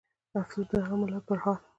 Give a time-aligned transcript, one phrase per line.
[0.39, 1.57] افسوس د هغه ملت پرحال